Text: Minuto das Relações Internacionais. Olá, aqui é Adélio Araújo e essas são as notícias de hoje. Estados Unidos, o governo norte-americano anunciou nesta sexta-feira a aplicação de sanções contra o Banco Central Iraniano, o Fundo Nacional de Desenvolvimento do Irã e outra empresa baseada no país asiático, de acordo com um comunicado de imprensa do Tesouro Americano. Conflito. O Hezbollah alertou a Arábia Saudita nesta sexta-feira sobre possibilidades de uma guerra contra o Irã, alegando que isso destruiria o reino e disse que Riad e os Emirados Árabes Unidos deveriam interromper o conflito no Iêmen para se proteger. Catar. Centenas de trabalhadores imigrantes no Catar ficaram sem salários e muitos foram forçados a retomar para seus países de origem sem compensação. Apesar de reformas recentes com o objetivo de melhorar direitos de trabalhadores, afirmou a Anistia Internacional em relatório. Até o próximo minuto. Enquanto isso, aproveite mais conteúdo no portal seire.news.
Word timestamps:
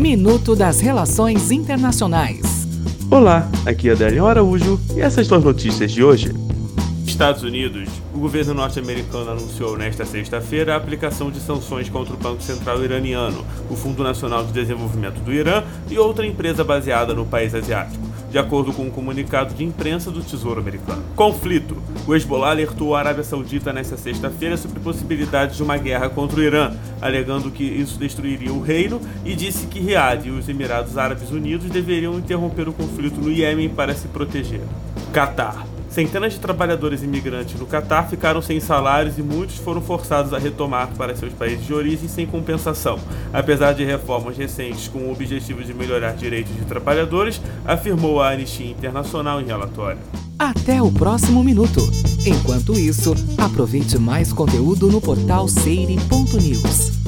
Minuto 0.00 0.56
das 0.56 0.80
Relações 0.80 1.50
Internacionais. 1.50 2.40
Olá, 3.10 3.46
aqui 3.66 3.90
é 3.90 3.92
Adélio 3.92 4.24
Araújo 4.24 4.80
e 4.96 5.00
essas 5.02 5.26
são 5.26 5.36
as 5.36 5.44
notícias 5.44 5.92
de 5.92 6.02
hoje. 6.02 6.32
Estados 7.06 7.42
Unidos, 7.42 7.86
o 8.14 8.18
governo 8.18 8.54
norte-americano 8.54 9.32
anunciou 9.32 9.76
nesta 9.76 10.06
sexta-feira 10.06 10.72
a 10.72 10.78
aplicação 10.78 11.30
de 11.30 11.38
sanções 11.38 11.90
contra 11.90 12.14
o 12.14 12.16
Banco 12.16 12.42
Central 12.42 12.82
Iraniano, 12.82 13.44
o 13.68 13.76
Fundo 13.76 14.02
Nacional 14.02 14.42
de 14.42 14.54
Desenvolvimento 14.54 15.20
do 15.20 15.34
Irã 15.34 15.62
e 15.90 15.98
outra 15.98 16.26
empresa 16.26 16.64
baseada 16.64 17.12
no 17.12 17.26
país 17.26 17.54
asiático, 17.54 18.02
de 18.30 18.38
acordo 18.38 18.72
com 18.72 18.84
um 18.84 18.90
comunicado 18.90 19.54
de 19.54 19.64
imprensa 19.64 20.10
do 20.10 20.22
Tesouro 20.22 20.60
Americano. 20.60 21.02
Conflito. 21.16 21.76
O 22.06 22.14
Hezbollah 22.14 22.50
alertou 22.50 22.94
a 22.94 23.00
Arábia 23.00 23.24
Saudita 23.24 23.72
nesta 23.72 23.96
sexta-feira 23.96 24.56
sobre 24.56 24.80
possibilidades 24.80 25.56
de 25.56 25.62
uma 25.62 25.76
guerra 25.76 26.08
contra 26.08 26.38
o 26.38 26.42
Irã, 26.42 26.72
alegando 27.00 27.50
que 27.50 27.64
isso 27.64 27.98
destruiria 27.98 28.52
o 28.52 28.60
reino 28.60 29.00
e 29.24 29.34
disse 29.34 29.66
que 29.66 29.80
Riad 29.80 30.26
e 30.26 30.30
os 30.30 30.48
Emirados 30.48 30.96
Árabes 30.96 31.30
Unidos 31.30 31.68
deveriam 31.70 32.18
interromper 32.18 32.68
o 32.68 32.72
conflito 32.72 33.20
no 33.20 33.30
Iêmen 33.30 33.68
para 33.68 33.94
se 33.94 34.08
proteger. 34.08 34.62
Catar. 35.12 35.79
Centenas 35.90 36.34
de 36.34 36.38
trabalhadores 36.38 37.02
imigrantes 37.02 37.58
no 37.58 37.66
Catar 37.66 38.08
ficaram 38.08 38.40
sem 38.40 38.60
salários 38.60 39.18
e 39.18 39.22
muitos 39.22 39.56
foram 39.56 39.82
forçados 39.82 40.32
a 40.32 40.38
retomar 40.38 40.88
para 40.96 41.16
seus 41.16 41.32
países 41.32 41.66
de 41.66 41.74
origem 41.74 42.08
sem 42.08 42.26
compensação. 42.26 42.98
Apesar 43.32 43.72
de 43.72 43.84
reformas 43.84 44.36
recentes 44.36 44.86
com 44.86 45.00
o 45.00 45.12
objetivo 45.12 45.64
de 45.64 45.74
melhorar 45.74 46.12
direitos 46.12 46.54
de 46.54 46.64
trabalhadores, 46.64 47.40
afirmou 47.64 48.22
a 48.22 48.30
Anistia 48.30 48.70
Internacional 48.70 49.40
em 49.40 49.46
relatório. 49.46 49.98
Até 50.38 50.80
o 50.80 50.92
próximo 50.92 51.42
minuto. 51.42 51.80
Enquanto 52.24 52.72
isso, 52.78 53.12
aproveite 53.36 53.98
mais 53.98 54.32
conteúdo 54.32 54.86
no 54.86 55.00
portal 55.00 55.48
seire.news. 55.48 56.99